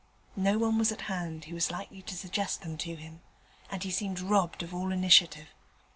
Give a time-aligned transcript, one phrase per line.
[0.35, 3.21] No one was at hand who was likely to suggest them to him,
[3.69, 5.49] and he seemed robbed of all initiative.